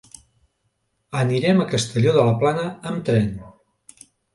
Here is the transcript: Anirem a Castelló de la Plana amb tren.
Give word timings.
Anirem 1.25 1.61
a 1.61 1.69
Castelló 1.75 2.17
de 2.19 2.27
la 2.31 2.37
Plana 2.43 2.67
amb 2.73 3.09
tren. 3.11 3.33